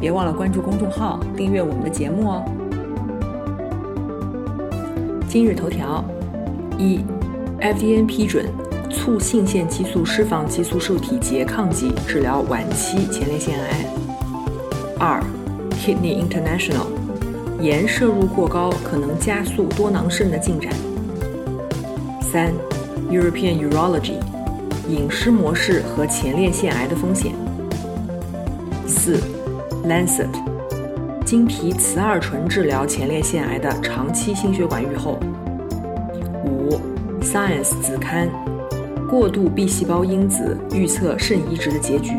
[0.00, 2.42] 别忘了关注公众号，订阅我们的节目哦。
[5.28, 6.02] 今日头条：
[6.78, 7.00] 一
[7.60, 8.46] ，FDA 批准
[8.88, 13.84] 促性腺激素释放激素受体拮抗剂治疗晚期前列腺癌。
[14.98, 15.22] 二
[15.72, 16.86] ，Kidney International，
[17.60, 20.72] 盐摄入过高可能加速多囊肾的进展。
[22.22, 22.54] 三
[23.10, 24.14] ，European Urology，
[24.88, 27.34] 饮食模式和前列腺癌的风险。
[28.86, 29.20] 四。
[29.84, 30.28] Lancet，
[31.24, 35.18] 经皮雌二醇治疗前列腺癌的长期心血管预后。
[36.44, 36.78] 五
[37.22, 38.28] ，Science 子刊，
[39.08, 42.12] 过度 B 细胞因子预测肾移植的结局。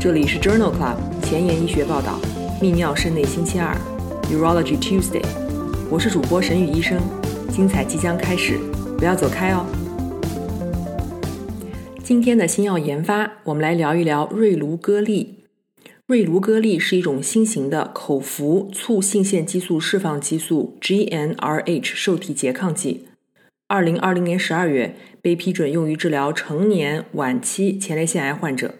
[0.00, 2.18] 这里是 Journal Club 前沿医学报道，
[2.62, 3.76] 泌尿肾内星期二
[4.30, 5.24] ，Urology Tuesday，
[5.90, 6.98] 我是主播沈宇医生，
[7.50, 8.58] 精彩即将开始，
[8.96, 9.66] 不要走开哦。
[12.02, 15.41] 今天的新药研发，我们来聊一聊瑞卢歌利。
[16.12, 23.06] 瑞卢戈利是一种新型的口服促性腺激素释放激素 （GnRH） 受体拮抗剂。
[23.66, 28.74] 二零二零年十二月被批准用于治疗成年晚期前列腺癌患者。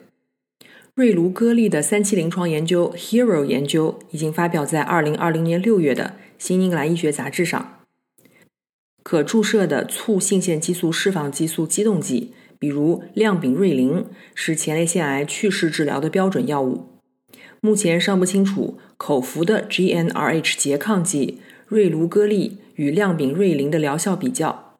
[0.94, 6.04] 瑞卢戈利的三期临床研究 HERO 研究已经发表在二零二零年六月的
[6.36, 7.78] 《新英格兰医学杂志》上。
[9.02, 16.91] 可注射的促性腺激素释放激素激动剂，比如亮丙瑞林，是前列腺癌去势治疗的标准药物。
[17.64, 21.38] 目前尚不清楚口服的 GnRH 拮抗剂
[21.68, 24.74] 瑞卢戈利与亮丙瑞林的疗效比较。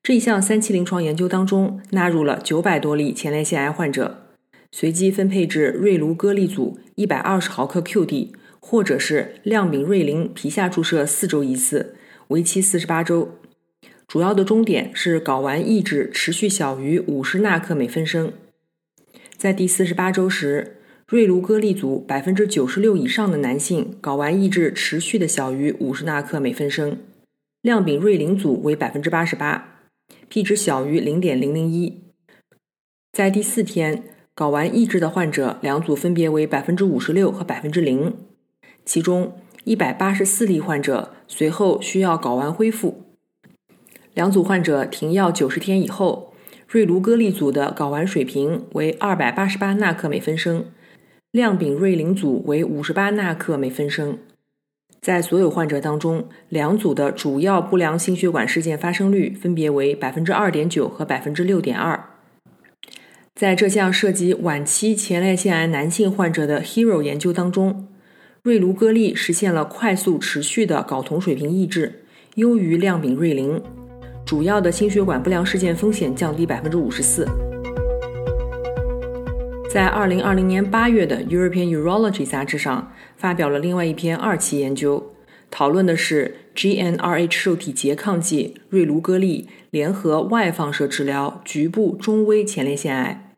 [0.00, 4.28] 这一项三期临床研究当中，纳入了九百多例前列腺癌患者，
[4.70, 8.28] 随机分配至瑞卢戈利组一百二十毫克 QD，
[8.60, 11.96] 或者是亮丙瑞林皮下注射四周一次，
[12.28, 13.40] 为期四十八周。
[14.06, 18.32] 主要的终点是睾丸抑制持续小于五十纳克每分升。
[19.36, 20.76] 在第四十八周时。
[21.06, 26.96] 瑞卢戈利组百分之九十六以上的男性睾丸抑制持续的小于五十纳克每分升，
[27.60, 29.82] 亮丙瑞林组为百分之八十八
[30.30, 32.00] ，P 值小于零点零零一。
[33.12, 34.04] 在第四天，
[34.34, 38.14] 睾丸抑制的患者两组分别为百分之五十六和百分之零，
[38.86, 43.04] 其中一百八十四例患者随后需要睾丸恢复。
[44.14, 46.32] 两组患者停药九十天以后，
[46.66, 50.64] 瑞卢戈利组的睾丸水平为二百八十八纳克每分升。
[51.34, 54.16] 亮丙瑞林组为五十八纳克每分升，
[55.00, 62.00] 在所有患者当中，两组的主要不良心血管事件发生率分别为百分之二点九和百分之六点二。
[63.34, 67.88] 在这项涉及晚期前列腺癌男性患者的 HERO 研究当中，
[68.44, 72.04] 瑞卢戈利实现了快速持续的睾酮水平抑制，
[72.36, 73.60] 优于亮丙瑞林，
[74.24, 77.26] 主要的心血管不良事件风险降低百分之五十四。
[79.74, 85.12] 在二零二零年八月的 European Urology 杂志上发表了另外一篇二期研究，
[85.50, 93.34] 讨论的是 GnRH 受体拮抗剂瑞卢戈利联合外放射治疗局部中微前列腺癌。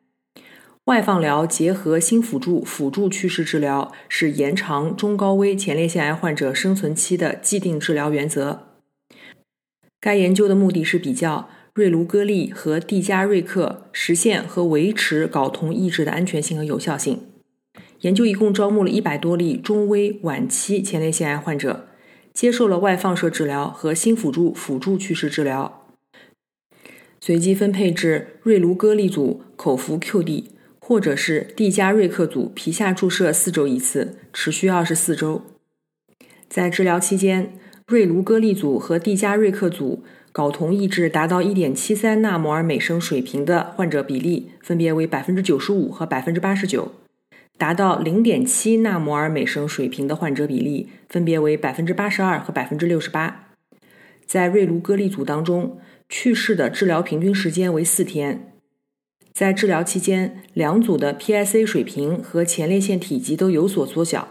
[0.84, 8.66] 外放疗结合新辅助辅助去势治疗是延长中高危前列腺癌患者生存期的既定治疗原则。
[9.98, 11.48] 该研究的目的是比较。
[11.76, 17.20] 瑞卢戈利和地加瑞克实现和维持睾酮抑制的安全性和有效性。
[18.00, 21.88] 研究一共招募了一百多例中微晚期前列腺癌患者，
[22.32, 25.86] 接受了外放射治疗和新辅助辅助去势治疗，
[27.20, 30.44] 随机分配至瑞卢戈利组口服 QD，
[30.80, 35.42] 或者是地加瑞克组皮下注射四周一次，持续二十四周。
[36.48, 37.52] 在治疗期间，
[37.86, 40.02] 瑞卢戈利组和地加瑞克组。
[40.36, 46.88] 睾酮抑制达到1.73纳摩尔每升水平的患者比例分别为95%和89%，
[47.56, 53.32] 达到0.7纳摩尔每升水平的患者比例分别为82%和68%。
[54.26, 55.78] 在瑞卢戈利组当中，
[56.10, 58.52] 去世的治疗平均时间为四天。
[59.32, 64.28] 在治疗期间，两组的 PSA 水平和前列腺体积都有所缩小。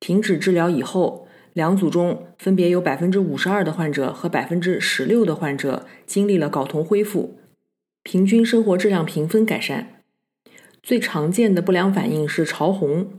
[0.00, 1.21] 停止治疗以后。
[1.54, 7.38] 两组中分别有百分之五十二的患者和百分之十六的患者经历了睾酮恢复，
[8.02, 10.02] 平均生活质量评分改善。
[10.82, 13.10] 最常见的不良反应是潮红。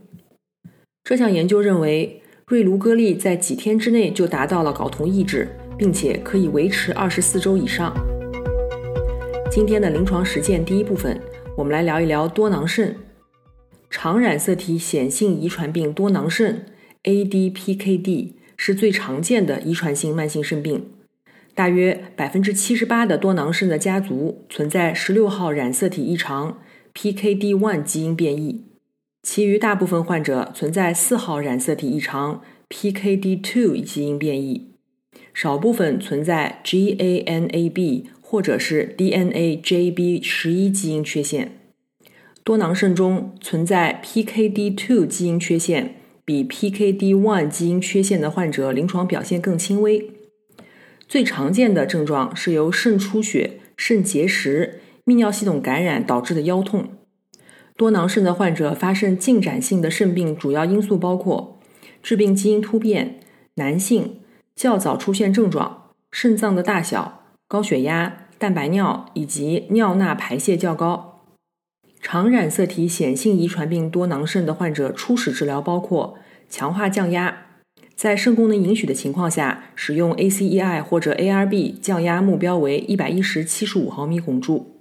[1.04, 5.48] 这项研究认为，瑞卢戈利在几天之内就达到了睾酮抑制，
[5.78, 7.94] 并且可以维持二十四周以上。
[9.52, 11.22] 今天的临床实践第一部分，
[11.56, 12.96] 我们来聊一聊多囊肾。
[13.90, 16.66] 常染色体显性遗传病多囊肾
[17.04, 20.86] （ADPKD） 是最常见的遗传性慢性肾病。
[21.56, 26.60] 大约百分之七十八的多囊肾的家族存在十六号染色体异常
[26.96, 28.64] （PKD1） 基因变异，
[29.22, 34.70] 其余大部分患者存在四号染色体异常 （PKD2） 基因变异，
[35.34, 41.60] 少部分存在 GANAB 或者是 DNAJB 十一基因缺陷。
[42.44, 45.96] 多囊肾中存在 PKD2 基因缺陷，
[46.26, 50.12] 比 PKD1 基因缺陷的患者临床表现更轻微。
[51.08, 56.90] 最常见的症状是由肾出血、肾结石、泌尿系统感染导致的腰痛。
[57.76, 61.60] 多囊肾的患者发生进展性的肾病，主要因素包括
[62.02, 63.20] 致病基因突变、
[63.56, 64.20] 男性
[64.56, 71.13] 较早出现症状、肾脏的大小、高血压、蛋白尿以及尿钠排泄较高。
[72.06, 76.16] 常染色体显性遗传病多囊肾的患者初始治疗包括
[76.50, 77.46] 强化降压。
[77.96, 84.76] 在肾功能允许的情况下，使用 ACEI 或者 ARB 降压目标为一百一十七十五毫米汞柱，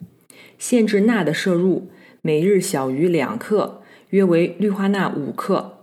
[0.59, 1.89] 限制钠的摄入，
[2.23, 5.79] 每日小于两克，约为氯化钠五克，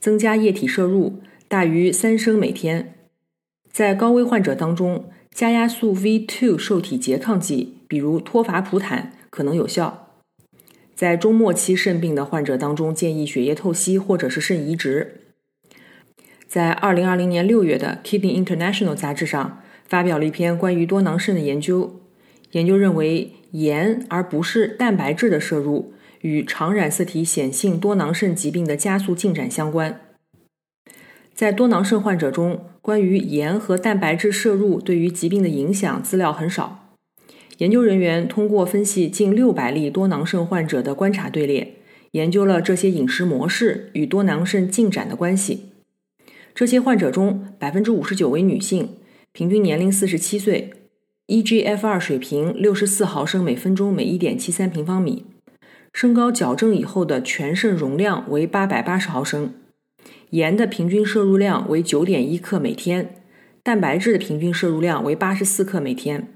[0.00, 2.94] 增加液体摄入，大于三升每天。
[3.70, 10.05] 在高危患者当中，加压素 V2 受体拮抗剂，比如托伐普坦可能有效。
[10.96, 15.20] 在中末期肾病的患者当中，建议血液透析或者是肾移植。
[16.48, 22.00] 在二零二零年六月的《Kidney International》杂志上发表了一篇关于多囊肾的研究。
[22.52, 30.00] 研究认为，盐而不是蛋白质的摄入与常染色体显性多囊肾疾病的加速进展相关。
[31.34, 36.85] 在多囊肾患者中，关于盐和蛋白质摄入对于疾病的影响资料很少。
[37.58, 41.76] 研究人员通过分析近六百例多囊肾患者的观察队列，
[42.10, 45.70] 研究了这些饮食模式与多囊肾进展的关系。
[46.54, 48.90] 这些患者中，百分之五十九为女性，
[49.32, 50.70] 平均年龄四十七岁
[51.28, 55.24] ，eGFR 水平六十四毫升每分钟每一点七三平方米，
[55.94, 59.54] 身高矫正以后的全肾容量为八百八十毫升，
[60.30, 63.14] 盐的平均摄入量为九点一克每天，
[63.62, 66.28] 蛋白质的平均摄入量为八十四克每天。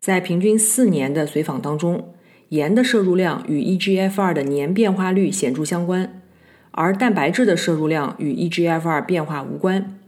[0.00, 2.14] 在平均四年的随访当中，
[2.50, 6.22] 盐的摄入量与 eGFR 的年变化率显著相关。
[6.70, 9.98] 而蛋白质的摄入量与 eGFR 变化无关，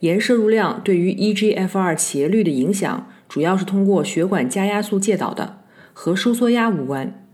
[0.00, 5.58] 盐摄入量对于 eGFR 斜率的影响主要是通过血管加压素介导的，
[5.92, 7.26] 和收缩压无关。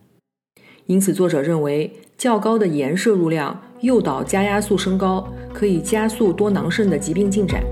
[0.86, 7.62] 因此，作者认为较高的盐摄入量诱导加压素升高，可以加速多囊肾的疾病进展。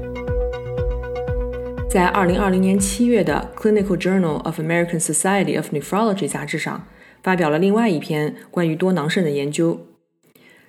[1.93, 6.87] 在2020年7月的《Clinical Journal of American Society of Nephrology》杂志上，
[7.21, 9.89] 发表了另外一篇关于多囊肾的研究。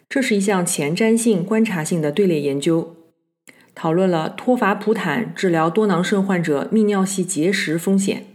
[0.10, 2.96] 这是一项前瞻性观察性的队列研究，
[3.76, 8.26] 讨论了托伐普坦治疗多囊肾患者泌尿系结石风险。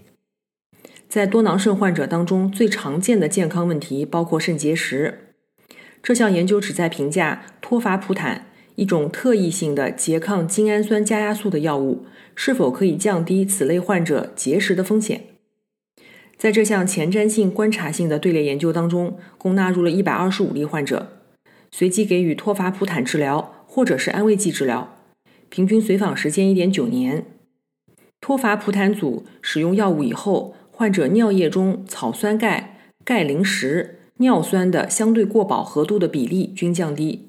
[1.09, 5.35] 在多囊肾患者当中，最常见的健康问题包括肾结石。
[6.01, 8.47] 这项研究旨在评价托伐普坦
[8.77, 15.25] 一种特异性的拮抗精氨酸加压素的药物是否可以降低此类患者结石的风险。
[16.39, 21.13] 在这项前瞻性观察性的队列研究当中，共纳入了一百二十五例患者。
[21.73, 24.97] 随机给予托伐普坦治疗或者是安慰剂治疗，
[25.49, 27.25] 平均随访时间一点九年。
[28.21, 37.26] 托伐普坦组使用药物以后，患者尿液中草酸钙、钙磷石、尿酸的相对过饱和度的比例均降低，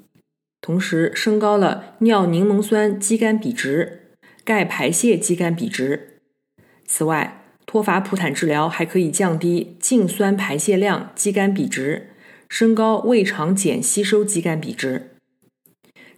[0.62, 4.12] 同时升高了尿柠檬酸肌酐比值、
[4.44, 6.20] 钙排泄肌酐比值。
[6.86, 12.10] 此外，托伐普坦治疗还可以降低净酸排泄量肌酐比值。
[12.50, 15.12] 升高胃肠碱吸收肌酐比值。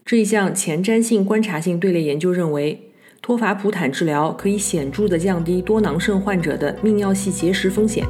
[0.06, 8.06] 这一项前瞻性观察性队列研究认为，托伐普坦治疗可以显著地降低多囊肾患者的泌尿系结石风险。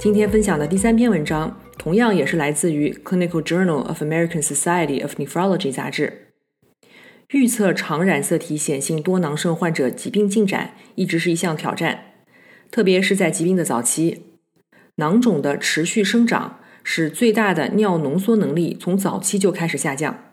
[0.00, 6.28] 今天分享的第三篇文章，同样也是来自于《Clinical Journal of American Society of Nephrology》杂志。
[7.28, 12.04] 预测常染色体显性多囊肾患者疾病进展一直是一项挑战，
[12.70, 14.22] 特别是在疾病的早期。
[14.94, 20.32] 囊肿的持续生长使最大的尿浓缩能力从早期就开始下降，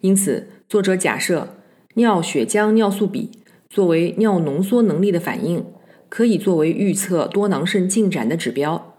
[0.00, 1.56] 因此作者假设
[1.94, 3.30] 尿血浆尿素比
[3.70, 5.64] 作为尿浓缩能力的反应，
[6.08, 8.90] 可以作为预测多囊肾进展的指标。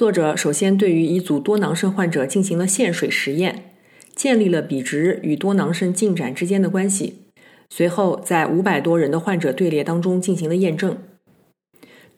[0.00, 3.74] 作者首先对于一组多囊肾患者进行了限水实验，
[4.14, 7.26] 建立了比值与多囊肾进展之间的关系。
[7.68, 10.96] 随后，在五百多人的患者队列当中进行了验证，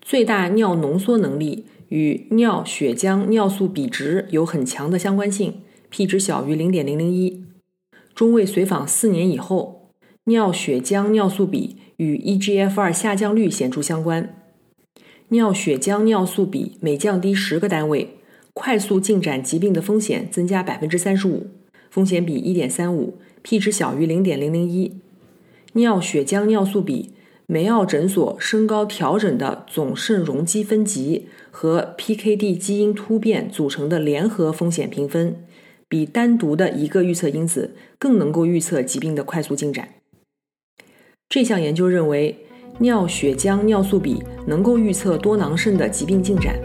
[0.00, 7.42] 最大尿浓缩能力与尿血浆尿素比值有很强的相关性，p 值小于零点零零一。
[8.14, 9.90] 中位随访四年以后，
[10.26, 14.41] 尿血浆尿素比与 eGFR 下降率显著相关。
[15.32, 18.18] 尿血浆尿素比每降低十个单位，
[18.52, 21.46] 快速进展疾病的风险增加百分之三十五，
[21.90, 24.98] 风险比一点三五，p 值小于零点零零一。
[25.72, 27.14] 尿血浆尿素比
[27.46, 35.46] 梅奥诊所升高调整的总肾容积分级和 PKD 基因突变组成的联合风险评分，
[35.88, 39.88] 比单独的一个预测因子更能够预测疾病的快速进展。
[41.30, 42.36] 这项研究认为，
[42.82, 46.58] 尿血浆尿素比能够预测多囊肾的疾病进展。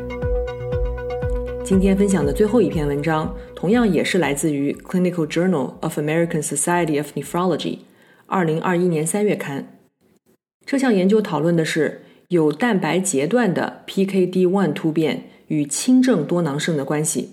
[1.64, 7.82] 今天分享的最后一篇文章，同样也是来自于 Clinical Journal of American Society of Nephrology。
[8.26, 9.78] 二零二一年三月刊，
[10.66, 17.30] 这项研究讨论的是有蛋白截断的 PKD1 突变与轻症多囊肾的关系。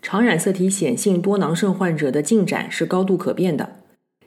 [0.00, 3.80] 常染色体显性多囊肾患者的进展是高度可变的。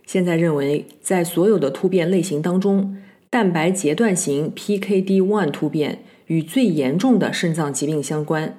[0.05, 2.95] 现在认为，在所有的突变类型当中，
[3.31, 8.57] 蛋白截断型 PKD1 突变与最严重的肾脏疾病相关。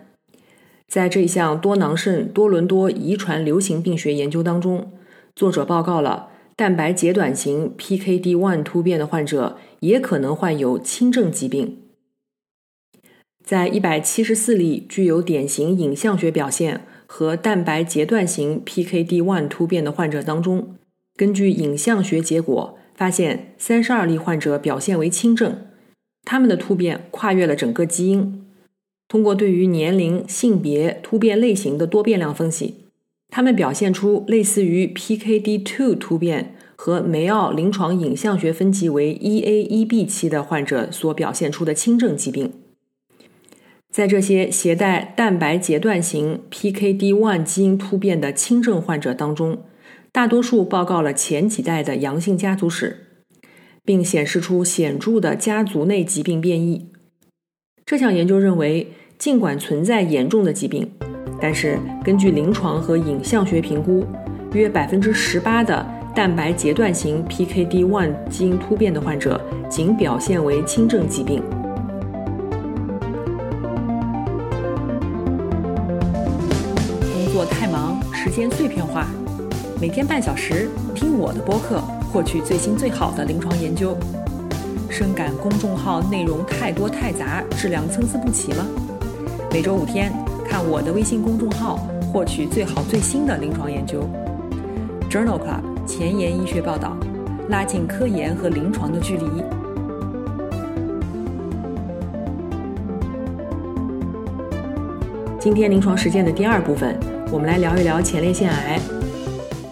[0.87, 4.93] 在这一项多囊肾多伦多遗传流行病学研究当中，
[5.35, 6.29] 作者报告了。
[6.57, 11.79] 蛋白截短型 PKD1 突变的患者也可能患有轻症疾病。
[13.43, 20.77] 在一百七十四例具有典型影像学表现和蛋白截断型 PKD1 突变的患者当中，
[21.17, 25.57] 根据影像学结果发现，三十二例患者表现为轻症，
[26.23, 28.45] 他们的突变跨越了整个基因。
[29.09, 32.75] 通过对于年龄、性别、突变类型的多变量分析。
[33.30, 42.52] 他们表现出类似于 PKD2 突变和梅奥临床影像学分级为 1A1B 期的患者所表现出的轻症疾病。
[43.90, 49.62] 在这些携带蛋白截断型 PKD1 基因突变的轻症患者当中，
[50.12, 53.07] 大多数报告了前几代的阳性家族史，
[53.85, 56.90] 并显示出显著的家族内疾病变异。
[57.87, 60.90] 这项研究认为，尽管存在严重的疾病。
[61.40, 64.05] 但是，根据临床和影像学评估，
[64.52, 69.40] 约百分之十八的蛋白截断型 PKD1 基因突变的患者
[69.71, 71.40] 仅表现为轻症疾病。
[77.12, 79.09] 工作太忙，时间碎片化，
[79.80, 81.80] 每天半小时听我的播客，
[82.12, 83.96] 获取最新最好的临床研究。
[84.90, 88.66] 深感公众号内容太多太杂，质量参差不齐吗。
[89.50, 90.12] 每周五天。
[90.46, 91.76] 看我的微信公众号，
[92.12, 94.02] 获取最好最新的临床研究。
[95.08, 96.96] Journal Club 前沿医学报道，
[97.49, 99.25] 拉近科研和临床的距离。
[105.38, 106.99] 今天临床实践的第二部分，
[107.30, 108.78] 我们来聊一聊前列腺癌。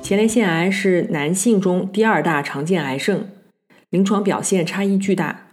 [0.09, 3.29] 前列腺癌是男性中第二大常见癌症，
[3.91, 5.49] 临床表现差异巨大。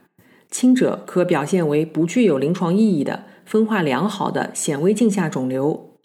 [0.49, 3.25] 轻者可表现为不具有临床意义的。
[3.45, 5.97] 分化良好的显微镜下肿瘤，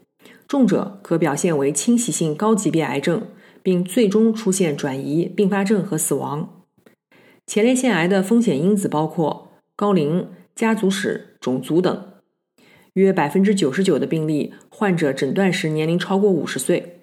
[0.48, 3.22] 重者可表现为侵袭性高级别癌症，
[3.62, 6.64] 并最终出现转移、并发症和死亡。
[7.46, 12.04] 前列腺癌的风险因子包括高龄、家族史、种族等。
[12.94, 16.96] 约百分之九十九的病例，患者诊断时年龄超过五十岁。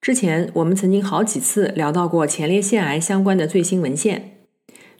[0.00, 4.38] 之前我们曾经好几次聊到过前列腺癌相关的最新文献。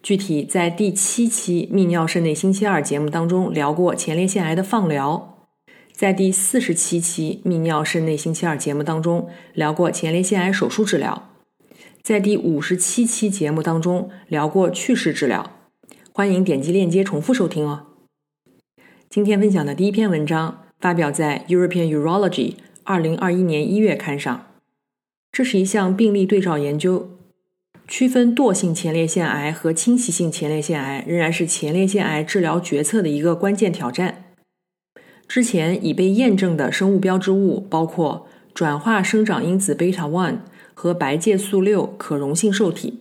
[0.03, 5.47] 具体在第七期泌尿肾内星期二节目当中聊过前列腺癌的放疗，
[5.93, 11.31] 在第四十七期泌尿肾内星期二节目当中聊过前列腺癌手术治疗，
[12.03, 15.51] 在第五十七期节目当中聊过去世治疗，
[16.13, 17.87] 欢迎点击链接重复收听哦。
[19.09, 24.47] 今天分享的第一篇文章发表在 European Urology 二零二一年一月刊上，
[25.33, 27.11] 这是一项病例对照研究。
[27.91, 34.27] 区分惰性前列腺癌和侵袭性前列腺癌仍然是前列腺癌治疗决策的一个关键挑战。
[35.27, 40.39] 之前已被验证的生物标志物包括转化生长因子贝塔 one
[40.73, 43.01] 和白介素六可溶性受体。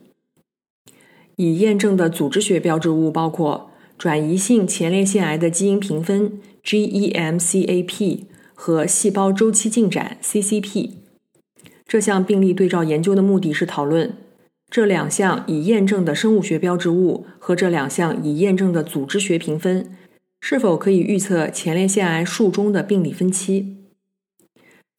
[1.35, 8.23] 已验证的组织学标志物包括转移性前列腺癌的基因评分 GEMCAP
[8.55, 11.08] 和细胞周期进展 CCP。
[11.89, 14.15] 这项病例对照研究的目的是讨论。
[14.69, 19.97] 这两项已验证的生物学标志物和这两项已验证的组织学评分，
[20.39, 23.77] 是否可以预测前列腺癌术中的病理分期？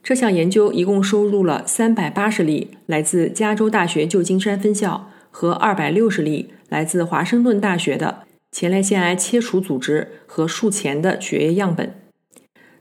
[0.03, 11.95] 这项研究一共收录了三百八十例来自加州大学旧金山分校和二百六十例来自华盛顿大学的前列腺癌切除组织和术前的血液样本。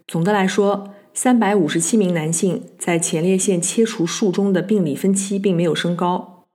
[0.08, 6.46] 总的来说，三百五十七名男性在前列腺切除术中的病理分期并没有升高。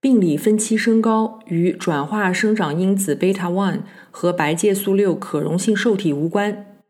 [0.00, 6.80] 病理分期升高与转化生长因子贝塔 one 和白介素六可溶性受体无关。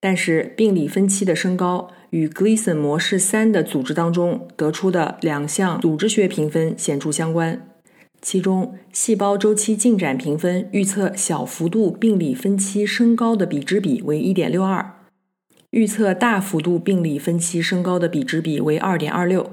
[0.00, 7.68] 但是，病理分期的升高与 Gleason 模式三的组织当中得出的两项组织学评分显著相关。
[8.22, 14.86] 其中，细胞周期进展评分预测小幅度病理分期升高的比值比为1.62，
[15.70, 19.48] 预测大幅度病理分期升高的比值比为2.26。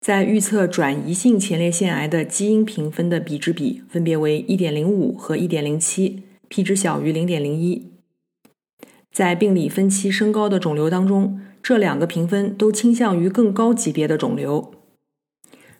[0.00, 7.82] 在预测转移性前列腺癌的基因评分的比值比分别为1.05和 1.07，p 值小于0.01。
[9.12, 14.72] 在病理分期升高的肿瘤当中，这两个评分都倾向于更高级别的肿瘤。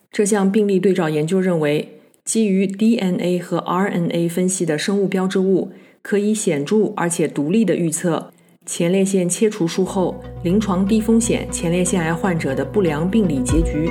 [0.09, 8.31] 这项病例对照研究认为，基于 DNA 和 RNA 分析的生物标志物可以显著而且独立的预测
[8.67, 13.89] 前列腺切除术后临床低风险前列腺癌患者的不良病理结局。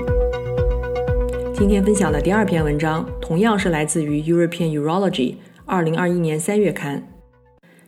[1.53, 5.35] 今天分享的第二篇文章同样是来自于 European Urology，
[5.67, 7.07] 二零二一年三月刊。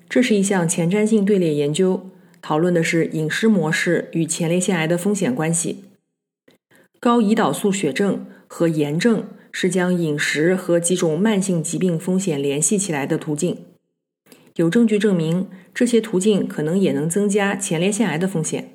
[0.09, 2.11] 这是一项前瞻性队列研究，
[2.43, 5.85] 讨论的是饮食模式与前列腺癌的风险关系。
[6.99, 13.57] 高胰岛素血症和炎症是将饮食和几种慢性疾病风险联系起来的途径。
[14.56, 18.71] 有证据证明，这些途径可能也能增加前列腺癌的风险。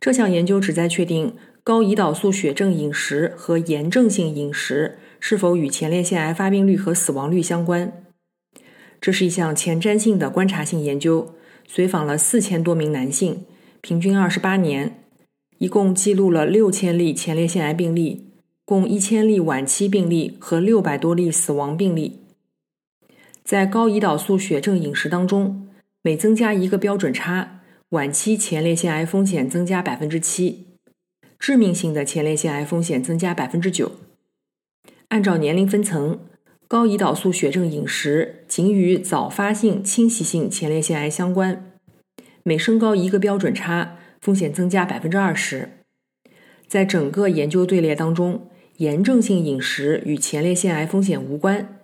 [0.00, 8.04] 这项研究旨在确定高胰岛素血症饮食和炎症性饮食是否与前列腺癌发病率和死亡率相关。
[9.00, 11.34] 这是一项前瞻性的观察性研究，
[11.66, 13.44] 随访了四千多名男性，
[13.80, 15.04] 平均二十八年，
[15.58, 18.26] 一共记录了六千例前列腺癌病例，
[18.64, 22.23] 共一千例晚期病例和六百多例死亡病例。
[23.44, 25.68] 在高胰岛素血症饮食当中，
[26.02, 30.66] 每增加一个标准差，晚期前列腺癌风险增加百分之七，
[31.38, 33.92] 致命性的前列腺癌风险增加百分之九。
[35.08, 36.20] 按照年龄分层。
[36.66, 41.72] 高胰岛素血症饮食仅与早发性侵袭性前列腺癌相关，
[42.42, 45.68] 每升高一个标准差，风险增加百分之二十。
[46.66, 51.80] 在整个研究队列当中，炎症性饮食与前列腺癌风险无关，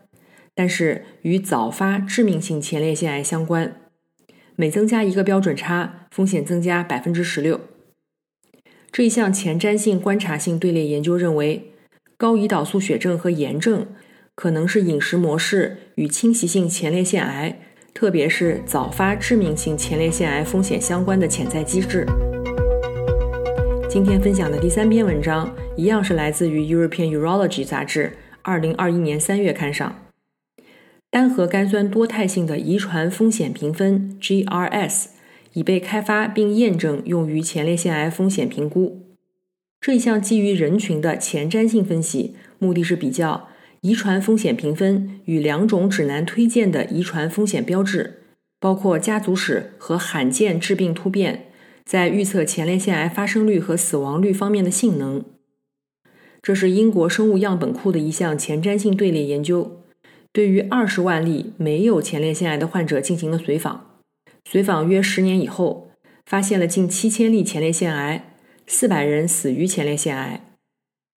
[0.54, 3.76] 但是与早发致命性前列腺癌相关，
[4.56, 7.60] 每增加一个标准差，风险增加百分之十六。
[8.92, 11.72] 这一项前瞻性观察性队列研究认为，
[12.16, 13.86] 高胰岛素血症和炎症。
[14.36, 17.60] 可能是饮食模式与侵袭性前列腺癌，
[17.92, 22.06] 特别是早发致命性前列腺癌风险相关的潜在机制。
[23.86, 30.09] 今天分享的第三篇文章，一样是来自于 European Urology 杂志二零二一年三月刊上。
[31.10, 35.06] 单核苷酸多态性的遗传风险评分 GRS
[35.54, 39.02] 已被开发并验证用于前列腺癌风险评估。
[39.80, 43.48] 这一项基于人群的前瞻性分析，目的是比较。
[43.82, 48.24] 遗传风险评分与两种指南推荐的遗传风险标志，
[48.60, 51.46] 包括家族史和罕见致病突变，
[51.86, 55.24] 在预测前列腺癌发生率和死亡率方面的性能。
[56.42, 59.79] 这是英国生物样本库的一项前瞻性队列研究，
[60.32, 63.98] 对于二十万例没有前列腺癌的患者进行了随访，
[64.44, 65.90] 随访约十年以后，
[66.24, 68.34] 发现了近七千例前列腺癌，
[68.66, 70.44] 四百人死于前列腺癌。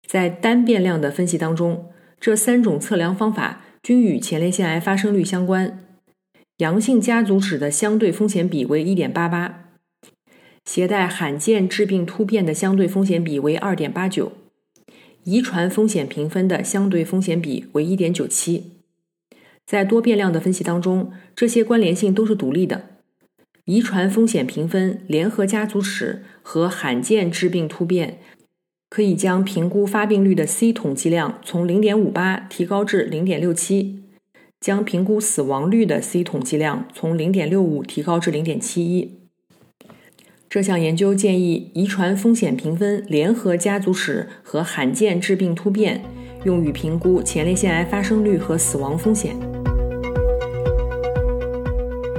[0.07, 1.89] 在单变量的分析当中。
[2.23, 5.85] 这三种测量方法均与前列腺癌发生率相关。
[6.59, 9.51] 阳性家族史的相对风险比为1.88，
[10.63, 14.29] 携带罕见致病突变的相对风险比为2.89，
[15.25, 18.61] 遗传风险评分的相对风险比为1.97。
[19.65, 22.89] 在多变量的分析当中，这些关联性都是独立的。
[23.65, 28.19] 遗传风险评分、联合家族史和罕见致病突变。
[28.89, 33.95] 可以将评估发病率的 C 统计量从0.58提高至0.67，
[34.59, 39.09] 将评估死亡率的 C 统计量从0.65提高至0.71。
[40.47, 46.03] 这项研究建议遗传风险评分、联合家族史和罕见致病突变
[46.43, 49.52] 用于评估前列腺癌发生率和死亡风险。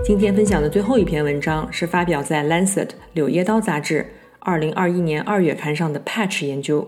[0.06, 4.06] 今天分享的最后一篇文章是发表在《Lancet》柳叶刀杂志。
[4.38, 6.86] 二零二一年二月刊上的 Patch 研究，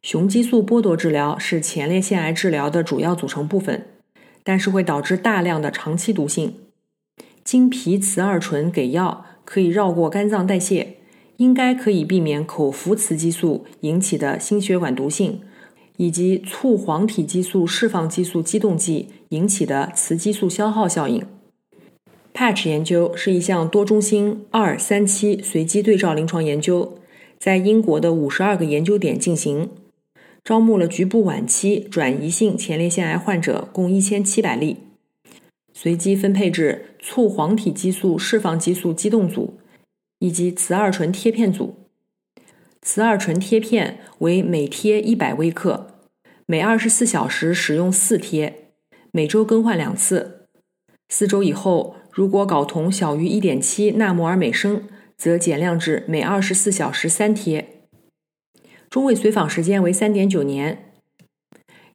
[0.00, 3.84] 雄激素剥夺治疗是前列腺癌治疗的主要组成部分，
[4.42, 6.54] 但是会导致大量的长期毒性。
[7.44, 10.96] 经皮雌二醇给药可以绕过肝脏代谢，
[11.36, 15.42] 应该可以避免口服雌激素引起的心血管毒性，
[15.98, 21.22] 以及促黄体激素释放激素激动剂引起的雌激素消耗效应。
[22.32, 26.98] Patch 研究是一项多中心二三期随机对照临床研究，
[27.38, 29.68] 在英国的五十二个研究点进行，
[30.44, 34.78] 招募了局部晚期转移性前列腺癌患者共一千七百例，
[35.74, 39.58] 随机分配至促黄体激素释放激素激动组
[40.20, 41.74] 以及雌二醇贴片组。
[42.80, 45.98] 雌二醇贴片为每贴一百微克，
[46.46, 48.70] 每二十四小时使用四贴，
[49.10, 50.46] 每周更换两次，
[51.08, 51.96] 四周以后。
[52.12, 54.82] 如果睾酮小于一点七纳摩尔每升，
[55.16, 57.66] 则减量至每二十四小时三贴。
[58.88, 60.92] 中位随访时间为三点九年。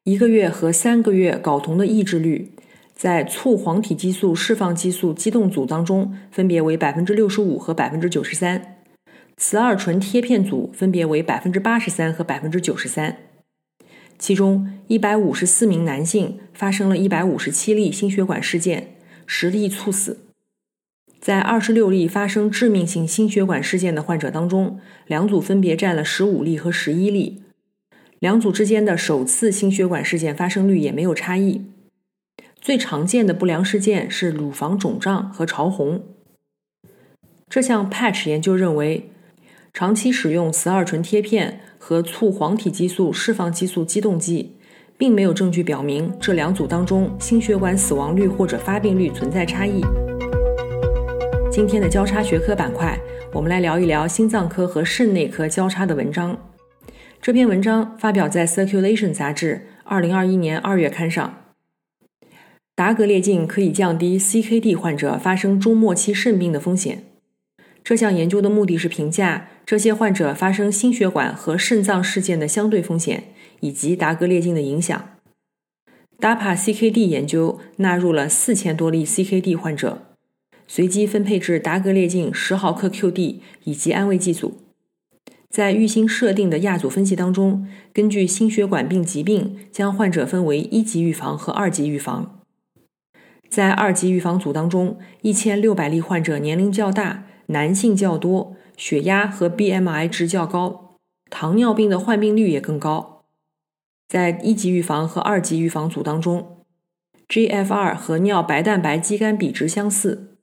[0.03, 2.53] 一个月和三个月睾酮的抑制率，
[2.95, 8.77] 在促黄体激素释放激素激动组当中分别为百分之六十五和百分之九十三，
[9.35, 13.17] 雌二醇贴片组分别为百分之八十三和百分之九十三。
[14.17, 18.94] 其中，一百五十四名男性发生了一百五十七例心血管事件。
[19.25, 20.19] 十例猝死，
[21.19, 27.41] 在二十六例发生致命性心血管事件的患者当中，两组分别占了十五例和十一例。
[28.19, 31.65] 两组之间的首次心血管事件发生率也没有差异。
[32.59, 36.03] 最常见的不良事件是乳房肿胀和潮红。
[37.49, 39.11] 这项 Patch 研究认为，
[39.73, 44.54] 长期使用雌二醇贴片和促黄体激素释放激素激动剂。
[44.97, 49.81] 并没有证据表明这两组当中心血管死亡率或者发病率存在差异。
[51.51, 52.99] 今天的交叉学科板块，
[53.33, 56.37] 我们来聊一聊心脏科和肾内科交叉的文章。
[57.21, 61.41] 这篇文章发表在《Circulation》杂志二零二一年二月刊上。
[62.75, 67.03] 达格列净可以降低 CKD 患者发生中末期肾病的风险。
[67.83, 73.34] 这项研究的目的是评价这些患者发生心血管和肾脏事件的相对风险。
[73.65, 75.09] 以及达格列净的影响。
[76.19, 80.03] DAPA CKD 研究纳入了四千多例 CKD 患者，
[80.67, 84.61] 随机分配至达格列净十毫克 QD 以及安慰剂组。
[85.49, 92.39] 在预先设定的亚组分析当中，根据心血管病疾病，将患者分为一级预防和二级预防。
[93.49, 100.97] 在二级预防组当中，一千六百例患者年龄较大，男性较多，血压和 BMI 值较高，
[101.29, 103.14] 糖尿病的患病率也更高。
[104.07, 106.63] 在一级预防和二级预防组当中
[107.27, 110.37] ，GFR 和尿白蛋白肌酐比值相似。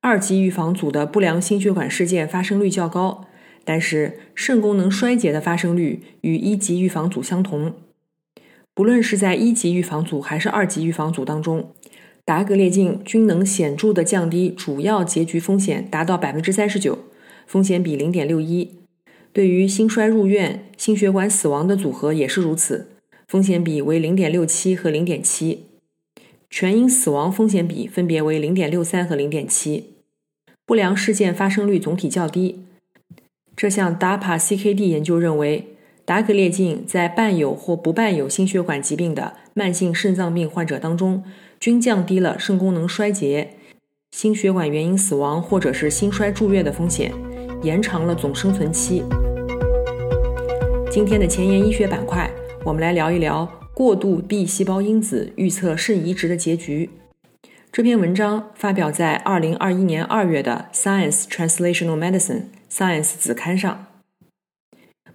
[0.00, 3.26] 二级预防组的不良心血管事件发生率较高，
[3.64, 7.74] 但是肾功能衰竭的发生率与一级预防组相同。
[8.72, 11.72] 不论是在一级预防组还是二级预防组当中，
[12.24, 16.98] 达格列净均能显著的降低主要结局风险，达到百分之三十九，
[17.46, 18.85] 风险比零点六一。
[19.36, 22.86] 对于心衰入院、心血管死亡的组合也是如此，
[23.28, 25.64] 风险比为零点六七和零点七，
[26.48, 29.90] 全因死亡风险比分别为零点六三和零点七，
[30.64, 32.64] 不良事件发生率总体较低。
[33.54, 35.66] 这项 DAPA CKD 研究认为，
[36.06, 41.22] 达格列净在伴有或不伴有心血管疾病的慢性肾脏病患者当中，
[41.60, 43.50] 均降低了肾功能衰竭、
[44.12, 47.12] 心血管原因死亡或者是心衰住院的风险。
[47.62, 49.02] 延长了总生存期。
[50.96, 52.26] 今天的前沿医学板块，
[52.64, 56.88] 我们来聊一聊过度 B 细胞因子预测肾移植的结局。
[57.70, 63.88] 这篇文章发表在二零二一年二月的《Science Translational Medicine》Science 子刊上。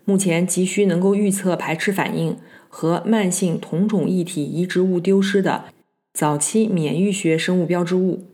[0.06, 2.38] 目前急需能够预测排斥反应
[2.70, 5.65] 和慢性同种异体移植物丢失的
[6.13, 8.28] 早期免疫学生物标志物，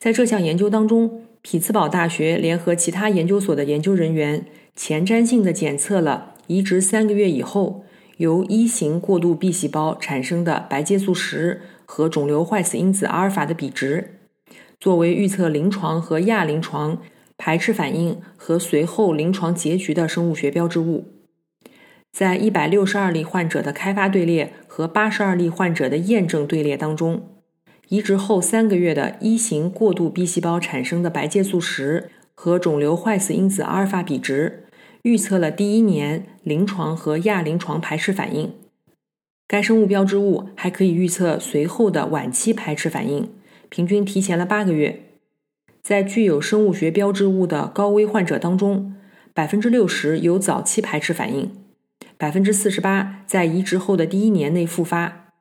[0.00, 1.22] 在这项研究当中。
[1.44, 7.84] 匹兹堡大学联合其他研究所的研究人员前瞻性的检测了移植三个月以后
[8.16, 14.18] 由一型过度 B 细胞产生的白介素十和肿瘤坏死因子阿尔法的比值，
[14.78, 16.98] 作为预测临床和亚临床
[17.36, 21.04] 排斥反应和随后临床结局的生物学标志物。
[22.12, 27.28] 在一百六十二例患者的开发队列和八十二例患者的验证队列当中。
[27.88, 34.64] 移植后三个月的一型过度 B 细胞产生的白介素十和肿瘤坏死因子阿尔法比值，
[35.02, 38.54] 预测了第一年临床和亚临床排斥反应。
[39.48, 43.28] 该生物标志物还可以预测随后的晚期排斥反应，
[43.68, 45.02] 平均提前了八个月。
[45.82, 48.94] 在具有生物学标志物的高危患者当中，
[49.34, 51.50] 百分之六十有早期排斥反应，
[52.16, 55.32] 百分之四十八在移植后的第一年内复发。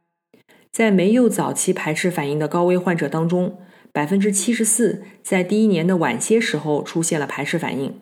[0.72, 3.60] 在没有早期排斥反应的高危患者当中，
[3.94, 7.94] 百分之七十四在第一年的晚些时候出现了排斥反应。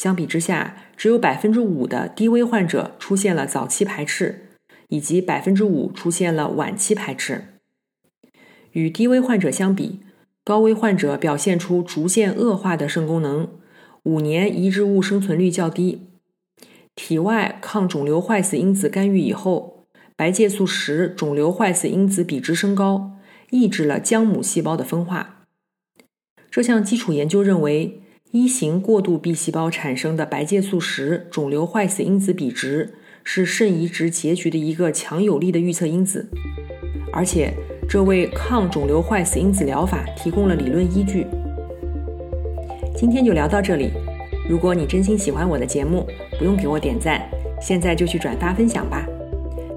[0.00, 4.46] 相比之下，只有百分之五的低危患者出现了早期排斥，
[4.88, 7.44] 以及百分之五出现了晚期排斥。
[8.72, 10.00] 与低危患者相比，
[10.42, 13.50] 高危患者表现出逐渐恶化的肾功能，
[14.04, 16.06] 五年移植物生存率较低。
[16.94, 19.84] 体外抗肿瘤坏死因子干预以后，
[20.16, 23.18] 白介素十肿瘤坏死因子比值升高，
[23.50, 25.44] 抑制了浆母细胞的分化。
[26.50, 28.00] 这项基础研究认为，
[28.32, 36.28] 一型过度 B 细胞产生的白介素十肿瘤坏死因子比值是肾移植结局的一个强有力的预测因子，
[37.12, 37.52] 而且。
[37.88, 41.26] 这为抗肿瘤坏死因子疗法提供了理论依据。
[42.94, 43.90] 今天就聊到这里。
[44.48, 46.06] 如果你真心喜欢我的节目，
[46.38, 47.28] 不用给我点赞，
[47.60, 49.04] 现在就去转发分享吧。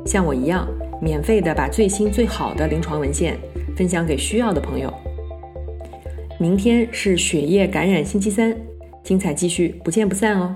[0.06, 0.68] 像我一样，
[1.02, 3.36] 免费的把最新最好的临床文献
[3.76, 4.94] 分享给需要的朋友。
[6.44, 8.54] 明天是血液感染星期三，
[9.02, 10.54] 精彩继续，不见不散哦。